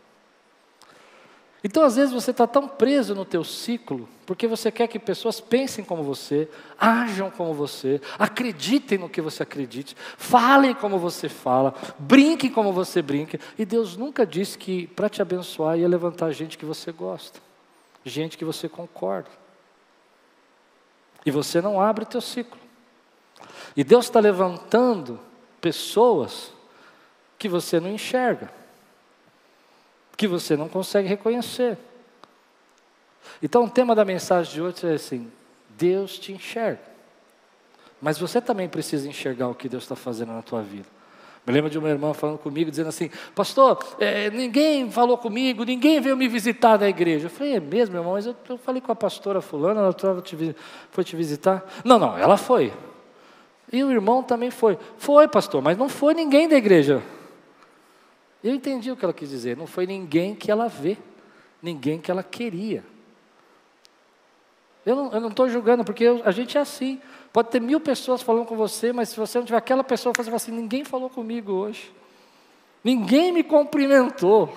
[1.64, 5.40] Então, às vezes, você está tão preso no teu ciclo, porque você quer que pessoas
[5.40, 11.74] pensem como você, ajam como você, acreditem no que você acredite, falem como você fala,
[11.98, 13.40] brinquem como você brinca.
[13.58, 17.40] E Deus nunca disse que para te abençoar ia levantar gente que você gosta,
[18.04, 19.30] gente que você concorda.
[21.26, 22.60] E você não abre o teu ciclo.
[23.74, 25.18] E Deus está levantando
[25.62, 26.52] pessoas
[27.40, 28.63] que você não enxerga
[30.16, 31.78] que você não consegue reconhecer.
[33.42, 35.32] Então, o tema da mensagem de hoje é assim:
[35.70, 36.82] Deus te enxerga.
[38.02, 40.88] Mas você também precisa enxergar o que Deus está fazendo na tua vida.
[41.46, 46.00] Me lembro de uma irmã falando comigo, dizendo assim: Pastor, é, ninguém falou comigo, ninguém
[46.00, 47.28] veio me visitar na igreja.
[47.28, 50.56] Eu falei: É mesmo, irmão, mas eu, eu falei com a pastora Fulana, ela te,
[50.92, 51.66] foi te visitar.
[51.84, 52.74] Não, não, ela foi.
[53.72, 54.78] E o irmão também foi.
[54.98, 57.02] Foi, pastor, mas não foi ninguém da igreja.
[58.44, 59.56] Eu entendi o que ela quis dizer.
[59.56, 60.98] Não foi ninguém que ela vê,
[61.62, 62.84] ninguém que ela queria.
[64.86, 67.02] Eu não estou julgando, porque eu, a gente é assim.
[67.32, 70.26] Pode ter mil pessoas falando com você, mas se você não tiver aquela pessoa, você
[70.26, 71.92] fala assim: ninguém falou comigo hoje.
[72.84, 74.52] Ninguém me cumprimentou.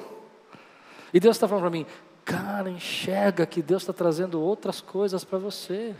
[1.15, 1.87] E Deus está falando para mim:
[2.25, 5.95] cara, enxerga que Deus está trazendo outras coisas para você.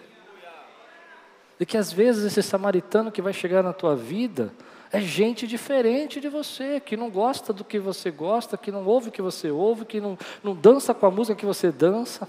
[1.59, 4.53] E que às vezes esse samaritano que vai chegar na tua vida,
[4.93, 9.09] é gente diferente de você, que não gosta do que você gosta, que não ouve
[9.09, 12.29] o que você ouve, que não, não dança com a música que você dança.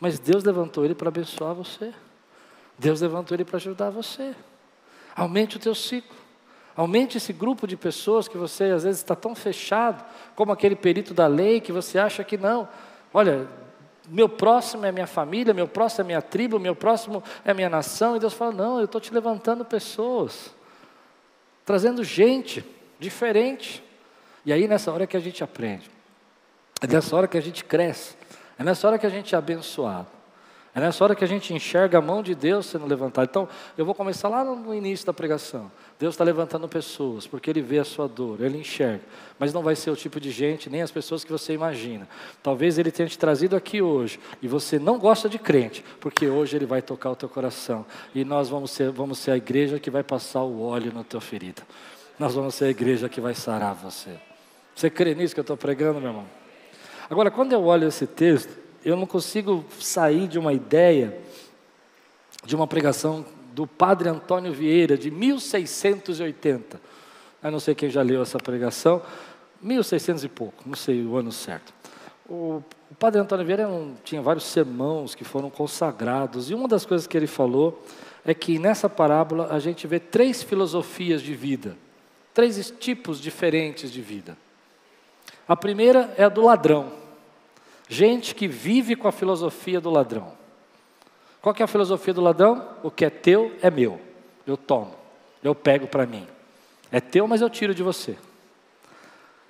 [0.00, 1.92] Mas Deus levantou ele para abençoar você.
[2.78, 4.34] Deus levantou ele para ajudar você.
[5.14, 6.16] Aumente o teu ciclo.
[6.74, 11.14] Aumente esse grupo de pessoas que você às vezes está tão fechado, como aquele perito
[11.14, 12.68] da lei, que você acha que não.
[13.14, 13.48] Olha,
[14.08, 18.16] meu próximo é minha família, meu próximo é minha tribo, meu próximo é minha nação.
[18.16, 20.55] E Deus fala: não, eu estou te levantando pessoas
[21.66, 22.64] trazendo gente
[22.98, 23.82] diferente.
[24.46, 25.90] E aí nessa hora que a gente aprende,
[26.80, 28.16] é nessa hora que a gente cresce,
[28.58, 30.16] é nessa hora que a gente é abençoado.
[30.74, 33.26] É nessa hora que a gente enxerga a mão de Deus sendo levantada.
[33.30, 33.48] Então,
[33.78, 35.72] eu vou começar lá no início da pregação.
[35.98, 39.00] Deus está levantando pessoas, porque Ele vê a sua dor, Ele enxerga.
[39.38, 42.06] Mas não vai ser o tipo de gente, nem as pessoas que você imagina.
[42.42, 46.54] Talvez Ele tenha te trazido aqui hoje, e você não gosta de crente, porque hoje
[46.54, 47.86] Ele vai tocar o teu coração.
[48.14, 51.20] E nós vamos ser, vamos ser a igreja que vai passar o óleo na tua
[51.20, 51.62] ferida.
[52.18, 54.10] Nós vamos ser a igreja que vai sarar você.
[54.74, 56.26] Você crê nisso que eu estou pregando, meu irmão?
[57.08, 58.54] Agora, quando eu olho esse texto,
[58.84, 61.18] eu não consigo sair de uma ideia,
[62.44, 63.24] de uma pregação
[63.56, 66.78] do padre Antônio Vieira, de 1680.
[67.42, 69.00] Eu não sei quem já leu essa pregação,
[69.62, 71.72] 1600 e pouco, não sei o ano certo.
[72.28, 76.84] O, o padre Antônio Vieira um, tinha vários sermãos que foram consagrados, e uma das
[76.84, 77.82] coisas que ele falou
[78.26, 81.78] é que nessa parábola a gente vê três filosofias de vida,
[82.34, 84.36] três tipos diferentes de vida.
[85.48, 86.92] A primeira é a do ladrão.
[87.88, 90.44] Gente que vive com a filosofia do ladrão.
[91.46, 92.66] Qual é a filosofia do ladrão?
[92.82, 94.00] O que é teu é meu.
[94.44, 94.92] Eu tomo,
[95.44, 96.26] eu pego para mim.
[96.90, 98.18] É teu, mas eu tiro de você.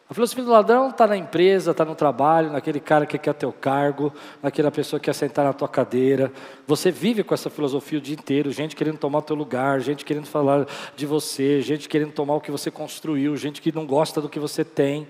[0.07, 3.51] A filosofia do ladrão está na empresa, está no trabalho, naquele cara que quer teu
[3.51, 6.31] cargo, naquela pessoa que quer sentar na tua cadeira.
[6.67, 10.27] Você vive com essa filosofia o dia inteiro, gente querendo tomar teu lugar, gente querendo
[10.27, 14.29] falar de você, gente querendo tomar o que você construiu, gente que não gosta do
[14.29, 15.09] que você tem.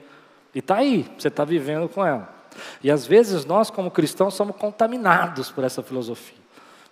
[0.54, 2.32] E está aí, você está vivendo com ela.
[2.80, 6.35] E às vezes nós, como cristãos, somos contaminados por essa filosofia.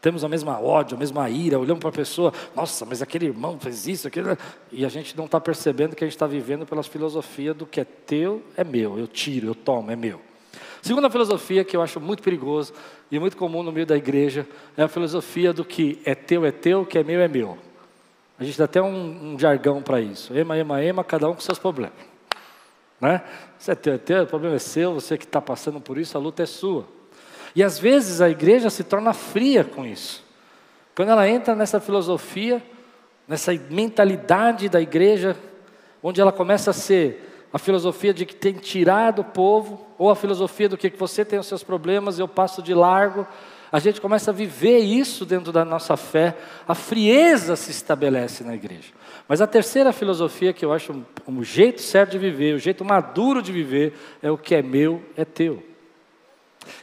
[0.05, 3.59] Temos a mesma ódio, a mesma ira, olhamos para a pessoa, nossa, mas aquele irmão
[3.59, 4.37] fez isso, aquilo,
[4.71, 7.81] e a gente não está percebendo que a gente está vivendo pela filosofia do que
[7.81, 10.21] é teu é meu, eu tiro, eu tomo, é meu.
[10.83, 12.75] Segunda filosofia que eu acho muito perigoso
[13.11, 16.53] e muito comum no meio da igreja é a filosofia do que é teu é
[16.53, 17.57] teu, que é meu é meu.
[18.39, 20.37] A gente dá até um, um jargão para isso.
[20.37, 21.97] Ema, ema, ema, cada um com seus problemas.
[23.01, 23.23] Né?
[23.59, 26.15] Você é teu, é teu, o problema é seu, você que está passando por isso,
[26.19, 26.87] a luta é sua.
[27.55, 30.25] E às vezes a igreja se torna fria com isso.
[30.95, 32.63] Quando ela entra nessa filosofia,
[33.27, 35.37] nessa mentalidade da igreja,
[36.03, 40.17] onde ela começa a ser a filosofia de que tem tirado o povo, ou a
[40.17, 43.27] filosofia do que você tem os seus problemas, eu passo de largo,
[43.71, 46.37] a gente começa a viver isso dentro da nossa fé,
[46.67, 48.93] a frieza se estabelece na igreja.
[49.29, 52.85] Mas a terceira filosofia que eu acho um, um jeito certo de viver, o jeito
[52.85, 55.74] maduro de viver, é o que é meu é teu.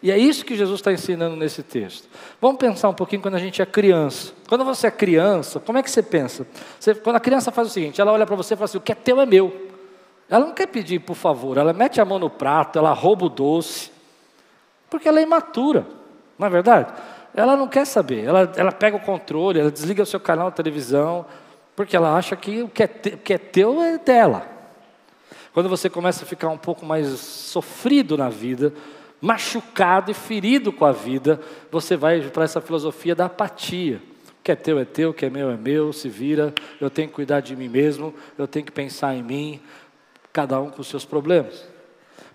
[0.01, 2.07] E é isso que Jesus está ensinando nesse texto.
[2.39, 4.33] Vamos pensar um pouquinho quando a gente é criança.
[4.47, 6.45] Quando você é criança, como é que você pensa?
[6.79, 8.81] Você, quando a criança faz o seguinte, ela olha para você e fala assim: o
[8.81, 9.69] que é teu é meu.
[10.29, 13.29] Ela não quer pedir por favor, ela mete a mão no prato, ela rouba o
[13.29, 13.91] doce,
[14.89, 15.85] porque ela é imatura,
[16.39, 16.93] não é verdade?
[17.35, 20.55] Ela não quer saber, ela, ela pega o controle, ela desliga o seu canal de
[20.55, 21.25] televisão,
[21.75, 24.47] porque ela acha que o que é, te, o que é teu é dela.
[25.53, 28.73] Quando você começa a ficar um pouco mais sofrido na vida,
[29.21, 31.39] machucado e ferido com a vida,
[31.71, 34.01] você vai para essa filosofia da apatia.
[34.39, 36.89] O que é teu é teu, o que é meu é meu, se vira, eu
[36.89, 39.61] tenho que cuidar de mim mesmo, eu tenho que pensar em mim,
[40.33, 41.63] cada um com os seus problemas.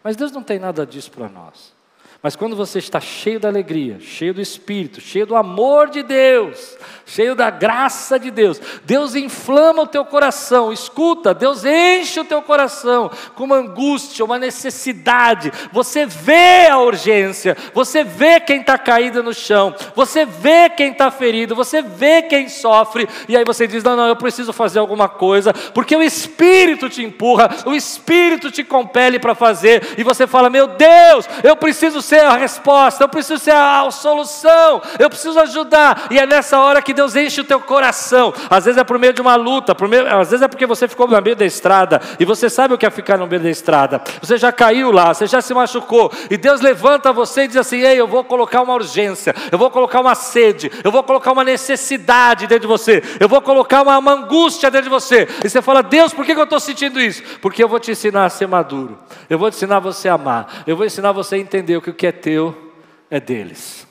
[0.05, 1.76] Mas Deus não tem nada disso para nós.
[2.23, 6.77] Mas quando você está cheio da alegria, cheio do Espírito, cheio do amor de Deus,
[7.05, 12.41] cheio da graça de Deus, Deus inflama o teu coração, escuta, Deus enche o teu
[12.41, 15.53] coração com uma angústia, uma necessidade.
[15.71, 21.11] Você vê a urgência, você vê quem está caído no chão, você vê quem está
[21.11, 25.09] ferido, você vê quem sofre, e aí você diz: Não, não, eu preciso fazer alguma
[25.09, 30.49] coisa, porque o Espírito te empurra, o Espírito te compele para fazer, e você fala:
[30.49, 35.39] Meu Deus, eu preciso ser a resposta, eu preciso ser a, a solução, eu preciso
[35.41, 36.07] ajudar.
[36.11, 38.33] E é nessa hora que Deus enche o teu coração.
[38.49, 41.09] Às vezes é por meio de uma luta, meio, às vezes é porque você ficou
[41.09, 44.01] no meio da estrada e você sabe o que é ficar no meio da estrada.
[44.21, 47.79] Você já caiu lá, você já se machucou e Deus levanta você e diz assim:
[47.79, 51.43] Ei, eu vou colocar uma urgência, eu vou colocar uma sede, eu vou colocar uma
[51.45, 55.29] necessidade dentro de você, eu vou colocar uma, uma angústia dentro de você.
[55.45, 57.23] E você fala: Deus, por que, que eu estou sentindo isso?
[57.41, 58.97] Porque eu vou te ensinar a ser maduro,
[59.29, 61.96] eu vou te ensinar você a amar, eu vou ensinar você a entender o que
[61.97, 62.73] que é teu
[63.11, 63.87] é deles.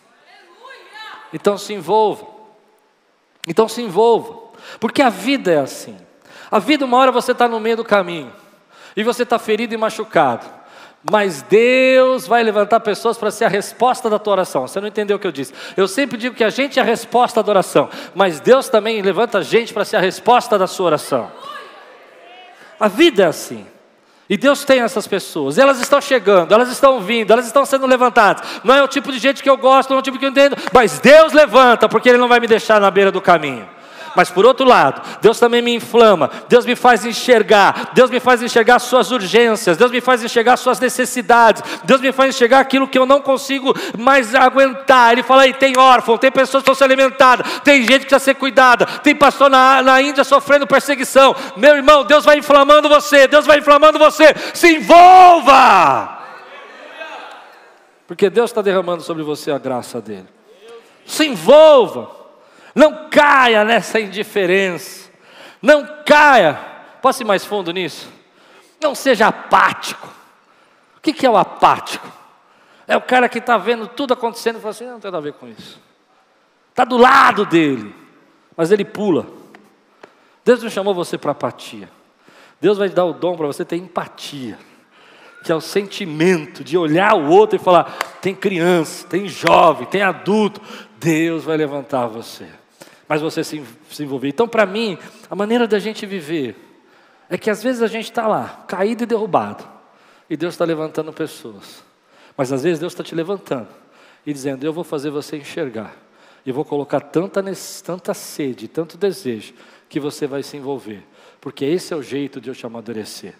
[1.33, 2.25] Então se envolva.
[3.47, 4.39] Então se envolva.
[4.79, 5.97] Porque a vida é assim.
[6.49, 8.31] A vida, uma hora você está no meio do caminho.
[8.95, 10.45] E você está ferido e machucado.
[11.09, 14.67] Mas Deus vai levantar pessoas para ser a resposta da tua oração.
[14.67, 15.53] Você não entendeu o que eu disse?
[15.77, 17.89] Eu sempre digo que a gente é a resposta da oração.
[18.15, 21.31] Mas Deus também levanta a gente para ser a resposta da sua oração.
[22.79, 23.67] A vida é assim.
[24.27, 28.43] E Deus tem essas pessoas, elas estão chegando, elas estão vindo, elas estão sendo levantadas.
[28.63, 30.29] Não é o tipo de gente que eu gosto, não é o tipo que eu
[30.29, 33.74] entendo, mas Deus levanta, porque Ele não vai me deixar na beira do caminho.
[34.15, 38.41] Mas por outro lado, Deus também me inflama, Deus me faz enxergar, Deus me faz
[38.41, 42.97] enxergar suas urgências, Deus me faz enxergar suas necessidades, Deus me faz enxergar aquilo que
[42.97, 45.13] eu não consigo mais aguentar.
[45.13, 48.35] Ele fala tem órfão, tem pessoas que estão sendo alimentadas, tem gente que precisa ser
[48.35, 51.35] cuidada, tem pastor na, na Índia sofrendo perseguição.
[51.57, 56.15] Meu irmão, Deus vai inflamando você, Deus vai inflamando você, se envolva!
[58.07, 60.27] Porque Deus está derramando sobre você a graça dele.
[61.05, 62.14] Se envolva.
[62.75, 65.09] Não caia nessa indiferença.
[65.61, 66.59] Não caia.
[67.01, 68.09] Posso ir mais fundo nisso?
[68.83, 70.13] Não seja apático.
[70.97, 72.05] O que é o apático?
[72.85, 75.21] É o cara que está vendo tudo acontecendo e fala assim: não tem nada a
[75.21, 75.79] ver com isso.
[76.69, 77.95] Está do lado dele,
[78.57, 79.25] mas ele pula.
[80.43, 81.89] Deus não chamou você para apatia.
[82.59, 84.59] Deus vai te dar o dom para você ter empatia,
[85.43, 90.01] que é o sentimento de olhar o outro e falar: tem criança, tem jovem, tem
[90.01, 90.61] adulto.
[90.99, 92.47] Deus vai levantar você
[93.07, 94.29] mas você se, se envolver.
[94.29, 94.97] Então, para mim,
[95.29, 96.55] a maneira da gente viver
[97.29, 99.63] é que às vezes a gente está lá, caído e derrubado,
[100.29, 101.83] e Deus está levantando pessoas.
[102.37, 103.69] Mas às vezes Deus está te levantando
[104.25, 105.95] e dizendo: Eu vou fazer você enxergar,
[106.45, 107.43] e vou colocar tanta,
[107.83, 109.53] tanta sede, tanto desejo,
[109.87, 111.03] que você vai se envolver,
[111.39, 113.35] porque esse é o jeito de eu te amadurecer.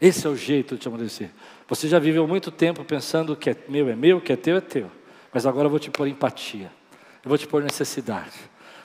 [0.00, 1.30] Esse é o jeito de te amadurecer.
[1.66, 4.60] Você já viveu muito tempo pensando que é meu é meu, que é teu é
[4.60, 4.90] teu,
[5.32, 6.70] mas agora eu vou te pôr empatia,
[7.24, 8.38] eu vou te pôr necessidade.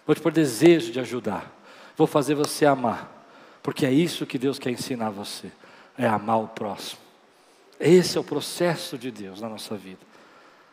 [0.05, 1.51] Vou te pôr desejo de ajudar.
[1.95, 3.11] Vou fazer você amar.
[3.61, 5.51] Porque é isso que Deus quer ensinar você.
[5.97, 7.01] É amar o próximo.
[7.79, 9.99] Esse é o processo de Deus na nossa vida.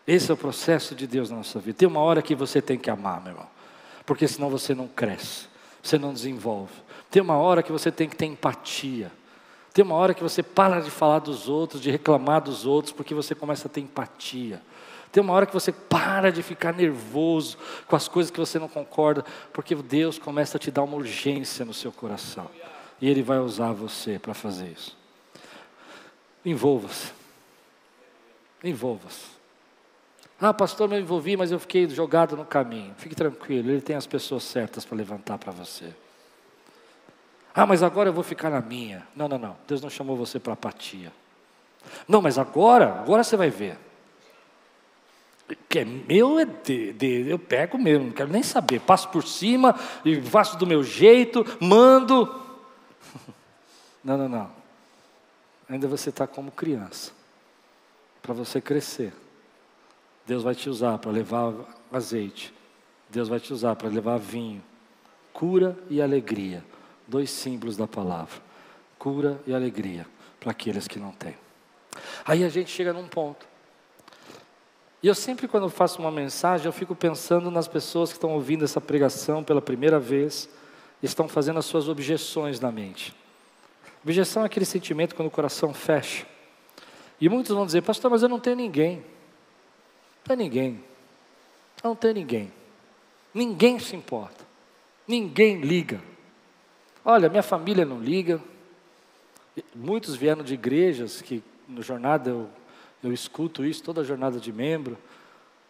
[0.06, 1.78] Esse é o processo de Deus na nossa vida.
[1.78, 3.48] Tem uma hora que você tem que amar, meu irmão.
[4.04, 5.46] Porque senão você não cresce.
[5.82, 6.72] Você não desenvolve.
[7.10, 9.10] Tem uma hora que você tem que ter empatia.
[9.72, 13.14] Tem uma hora que você para de falar dos outros, de reclamar dos outros, porque
[13.14, 14.60] você começa a ter empatia.
[15.12, 18.68] Tem uma hora que você para de ficar nervoso com as coisas que você não
[18.68, 22.48] concorda, porque Deus começa a te dar uma urgência no seu coração.
[23.00, 24.96] E Ele vai usar você para fazer isso.
[26.44, 27.12] Envolva-se.
[28.62, 29.40] Envolva-se.
[30.40, 32.94] Ah, pastor, me envolvi, mas eu fiquei jogado no caminho.
[32.96, 35.92] Fique tranquilo, Ele tem as pessoas certas para levantar para você.
[37.52, 39.06] Ah, mas agora eu vou ficar na minha.
[39.14, 39.56] Não, não, não.
[39.66, 41.12] Deus não chamou você para apatia.
[42.06, 43.76] Não, mas agora, agora você vai ver
[45.56, 49.26] que é meu é de, de, eu pego mesmo, não quero nem saber, passo por
[49.26, 52.28] cima e faço do meu jeito, mando.
[54.02, 54.50] Não, não, não.
[55.68, 57.12] Ainda você está como criança,
[58.22, 59.12] para você crescer.
[60.26, 61.52] Deus vai te usar para levar
[61.92, 62.50] azeite,
[63.10, 64.64] Deus vai te usar para levar vinho,
[65.34, 66.64] cura e alegria,
[67.06, 68.40] dois símbolos da palavra:
[68.98, 70.06] cura e alegria
[70.40, 71.36] para aqueles que não têm.
[72.24, 73.49] Aí a gente chega num ponto
[75.02, 78.64] e eu sempre, quando faço uma mensagem, eu fico pensando nas pessoas que estão ouvindo
[78.64, 80.48] essa pregação pela primeira vez,
[81.02, 83.14] e estão fazendo as suas objeções na mente.
[84.04, 86.26] Objeção é aquele sentimento quando o coração fecha.
[87.20, 88.96] E muitos vão dizer, pastor, mas eu não tenho ninguém.
[88.96, 90.84] Não tem ninguém.
[91.82, 92.52] Não tem ninguém.
[93.32, 94.44] Ninguém se importa.
[95.06, 96.00] Ninguém liga.
[97.04, 98.40] Olha, minha família não liga.
[99.74, 102.48] Muitos vieram de igrejas que no jornada eu,
[103.02, 104.98] eu escuto isso, toda jornada de membro.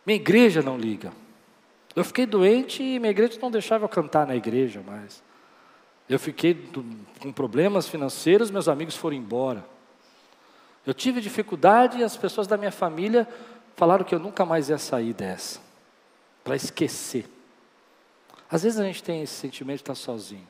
[0.05, 1.13] Minha igreja não liga.
[1.95, 5.23] Eu fiquei doente e minha igreja não deixava eu cantar na igreja mais.
[6.09, 6.85] Eu fiquei do,
[7.21, 9.65] com problemas financeiros, meus amigos foram embora.
[10.85, 13.29] Eu tive dificuldade e as pessoas da minha família
[13.77, 15.61] falaram que eu nunca mais ia sair dessa,
[16.43, 17.29] para esquecer.
[18.51, 20.47] Às vezes a gente tem esse sentimento de estar sozinho.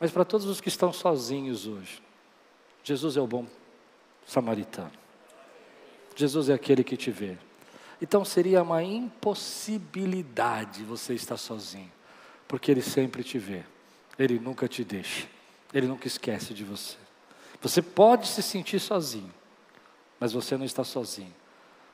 [0.00, 2.02] Mas para todos os que estão sozinhos hoje,
[2.82, 3.46] Jesus é o bom
[4.26, 4.99] samaritano.
[6.20, 7.36] Jesus é aquele que te vê.
[8.00, 11.90] Então seria uma impossibilidade você estar sozinho,
[12.46, 13.64] porque Ele sempre te vê,
[14.18, 15.26] Ele nunca te deixa,
[15.72, 16.96] Ele nunca esquece de você.
[17.62, 19.32] Você pode se sentir sozinho,
[20.18, 21.34] mas você não está sozinho,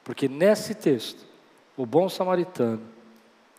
[0.05, 1.27] porque nesse texto,
[1.77, 2.81] o bom samaritano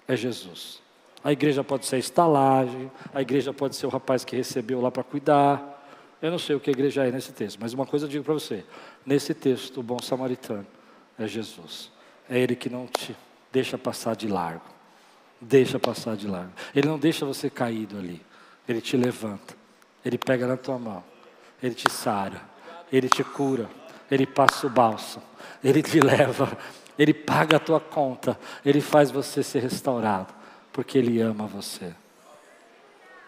[0.07, 0.81] é Jesus.
[1.23, 4.89] A igreja pode ser a estalagem, a igreja pode ser o rapaz que recebeu lá
[4.89, 5.76] para cuidar.
[6.21, 8.23] Eu não sei o que a igreja é nesse texto, mas uma coisa eu digo
[8.23, 8.63] para você:
[9.05, 10.65] nesse texto, o bom samaritano
[11.17, 11.91] é Jesus.
[12.29, 13.15] É Ele que não te
[13.51, 14.65] deixa passar de largo.
[15.39, 16.51] Deixa passar de largo.
[16.75, 18.21] Ele não deixa você caído ali.
[18.67, 19.55] Ele te levanta.
[20.03, 21.03] Ele pega na tua mão.
[21.61, 22.41] Ele te sara.
[22.91, 23.69] Ele te cura.
[24.09, 25.25] Ele passa o bálsamo.
[25.63, 26.57] Ele te leva.
[26.97, 28.37] Ele paga a tua conta.
[28.65, 30.33] Ele faz você ser restaurado.
[30.73, 31.93] Porque Ele ama você.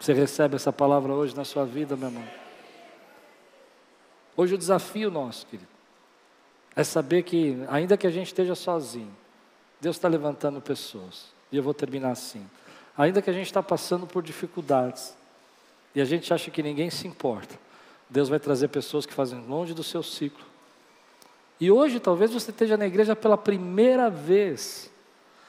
[0.00, 2.49] Você recebe essa palavra hoje na sua vida, meu irmão?
[4.36, 5.68] Hoje o desafio nosso, querido,
[6.74, 9.14] é saber que, ainda que a gente esteja sozinho,
[9.80, 11.32] Deus está levantando pessoas.
[11.50, 12.48] E eu vou terminar assim.
[12.96, 15.14] Ainda que a gente está passando por dificuldades,
[15.94, 17.58] e a gente acha que ninguém se importa,
[18.08, 20.44] Deus vai trazer pessoas que fazem longe do seu ciclo.
[21.60, 24.90] E hoje talvez você esteja na igreja pela primeira vez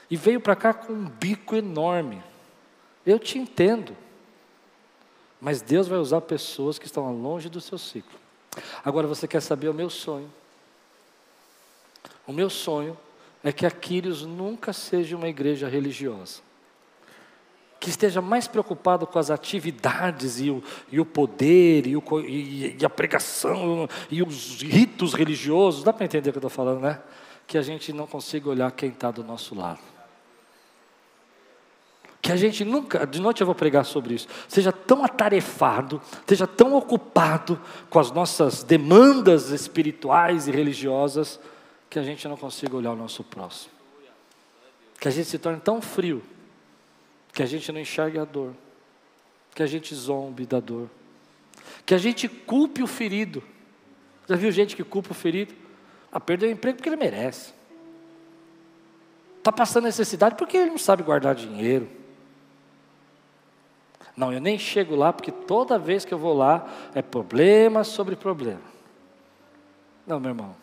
[0.10, 2.22] e veio para cá com um bico enorme.
[3.06, 3.96] Eu te entendo.
[5.40, 8.20] Mas Deus vai usar pessoas que estão longe do seu ciclo.
[8.84, 10.32] Agora você quer saber o meu sonho?
[12.28, 12.98] O meu sonho
[13.44, 16.42] é que Aquiles nunca seja uma igreja religiosa.
[17.80, 22.78] Que esteja mais preocupado com as atividades e o, e o poder e, o, e,
[22.80, 25.84] e a pregação e os ritos religiosos.
[25.84, 27.02] Dá para entender o que eu estou falando, né?
[27.48, 29.91] Que a gente não consiga olhar quem está do nosso lado.
[32.22, 36.46] Que a gente nunca, de noite eu vou pregar sobre isso, seja tão atarefado, seja
[36.46, 37.60] tão ocupado
[37.90, 41.40] com as nossas demandas espirituais e religiosas,
[41.90, 43.74] que a gente não consiga olhar o nosso próximo.
[45.00, 46.22] Que a gente se torne tão frio,
[47.34, 48.54] que a gente não enxergue a dor,
[49.56, 50.88] que a gente zombe da dor,
[51.86, 53.42] que a gente culpe o ferido.
[54.30, 55.56] Já viu gente que culpa o ferido?
[56.12, 57.52] Ah, perdeu o emprego porque ele merece.
[59.40, 61.90] Está passando necessidade porque ele não sabe guardar dinheiro.
[64.16, 68.16] Não, eu nem chego lá porque toda vez que eu vou lá é problema sobre
[68.16, 68.62] problema.
[70.06, 70.56] Não, meu irmão.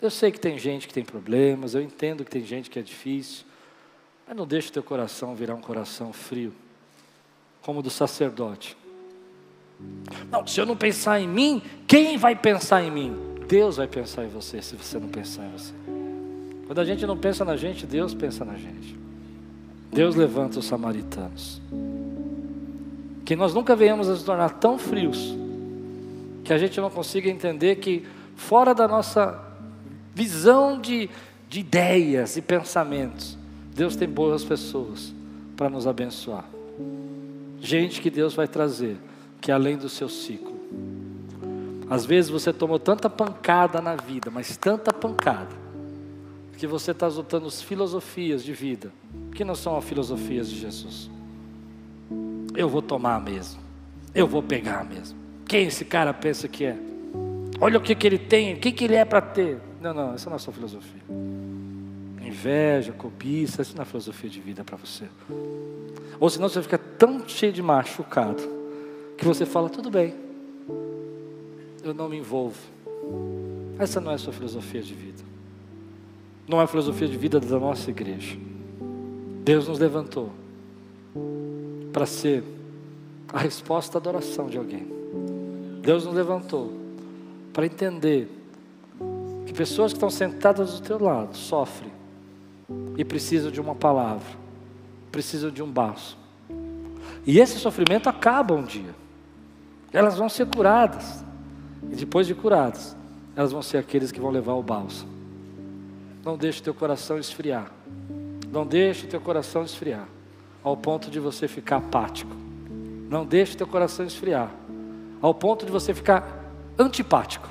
[0.00, 2.82] Eu sei que tem gente que tem problemas, eu entendo que tem gente que é
[2.82, 3.44] difícil,
[4.26, 6.52] mas não deixe o teu coração virar um coração frio,
[7.62, 8.76] como o do sacerdote.
[10.30, 13.16] Não, se eu não pensar em mim, quem vai pensar em mim?
[13.46, 15.72] Deus vai pensar em você se você não pensar em você.
[16.66, 18.98] Quando a gente não pensa na gente, Deus pensa na gente.
[19.92, 21.60] Deus levanta os samaritanos.
[23.24, 25.34] Que nós nunca venhamos a se tornar tão frios
[26.44, 28.04] que a gente não consiga entender que
[28.36, 29.42] fora da nossa
[30.14, 31.08] visão de,
[31.48, 33.38] de ideias e pensamentos.
[33.74, 35.12] Deus tem boas pessoas
[35.56, 36.44] para nos abençoar.
[37.60, 38.96] Gente que Deus vai trazer,
[39.40, 40.54] que é além do seu ciclo.
[41.88, 45.54] Às vezes você tomou tanta pancada na vida, mas tanta pancada,
[46.56, 48.92] que você está adotando filosofias de vida,
[49.34, 51.10] que não são as filosofias de Jesus.
[52.56, 53.60] Eu vou tomar mesmo,
[54.14, 55.18] eu vou pegar mesmo.
[55.46, 56.76] Quem esse cara pensa que é?
[57.60, 59.58] Olha o que, que ele tem, o que, que ele é para ter.
[59.80, 61.02] Não, não, essa não é a sua filosofia.
[62.22, 65.04] Inveja, cobiça, essa não é a filosofia de vida para você.
[66.18, 68.42] Ou senão você fica tão cheio de machucado
[69.16, 70.14] que você fala, tudo bem,
[71.82, 72.58] eu não me envolvo.
[73.78, 75.22] Essa não é a sua filosofia de vida.
[76.46, 78.36] Não é a filosofia de vida da nossa igreja.
[79.44, 80.30] Deus nos levantou
[81.94, 82.42] para ser
[83.32, 84.84] a resposta à adoração de alguém.
[85.80, 86.72] Deus nos levantou
[87.52, 88.28] para entender
[89.46, 91.92] que pessoas que estão sentadas do teu lado sofrem
[92.98, 94.26] e precisam de uma palavra,
[95.12, 96.18] precisam de um baço.
[97.24, 98.92] E esse sofrimento acaba um dia.
[99.92, 101.24] Elas vão ser curadas.
[101.92, 102.96] E depois de curadas,
[103.36, 105.12] elas vão ser aqueles que vão levar o bálsamo.
[106.24, 107.70] Não deixe teu coração esfriar.
[108.50, 110.08] Não deixe teu coração esfriar
[110.64, 112.34] ao ponto de você ficar apático.
[113.08, 114.50] Não deixe teu coração esfriar
[115.20, 116.44] ao ponto de você ficar
[116.78, 117.48] antipático.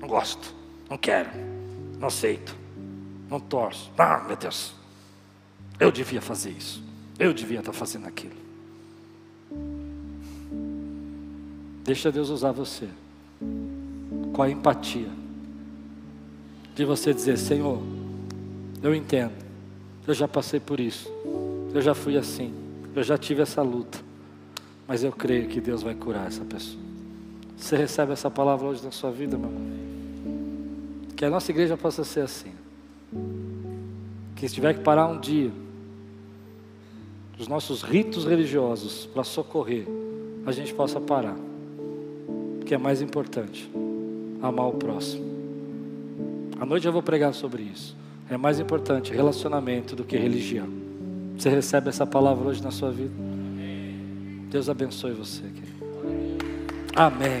[0.00, 0.54] Não gosto,
[0.88, 1.30] não quero,
[1.98, 2.54] não aceito,
[3.28, 3.90] não torço.
[3.98, 4.74] Ah, meu Deus,
[5.78, 6.82] eu devia fazer isso,
[7.18, 8.38] eu devia estar fazendo aquilo.
[11.82, 12.88] Deixa Deus usar você
[14.32, 15.08] com a empatia
[16.74, 17.82] de você dizer: Senhor,
[18.82, 19.34] eu entendo,
[20.06, 21.10] eu já passei por isso,
[21.72, 22.52] eu já fui assim,
[22.94, 23.98] eu já tive essa luta,
[24.86, 26.82] mas eu creio que Deus vai curar essa pessoa.
[27.56, 29.80] Você recebe essa palavra hoje na sua vida, meu irmão?
[31.14, 32.52] Que a nossa igreja possa ser assim.
[34.34, 35.52] Que se tiver que parar um dia,
[37.38, 39.86] os nossos ritos religiosos para socorrer,
[40.46, 41.36] a gente possa parar.
[42.64, 43.70] Que é mais importante,
[44.42, 45.24] amar o próximo.
[46.58, 47.94] À noite eu vou pregar sobre isso.
[48.28, 50.79] É mais importante relacionamento do que religião.
[51.40, 53.14] Você recebe essa palavra hoje na sua vida?
[54.50, 55.86] Deus abençoe você, querido.
[56.94, 57.40] Amém.